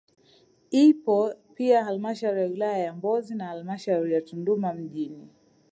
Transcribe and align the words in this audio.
Ipo 0.71 1.33
pia 1.55 1.83
halmashauri 1.85 2.39
ya 2.41 2.47
wilaya 2.47 2.77
ya 2.77 2.93
Mbozi 2.93 3.35
na 3.35 3.45
halmashauri 3.45 4.13
ya 4.13 4.21
Tunduma 4.21 4.73
mjini 4.73 5.27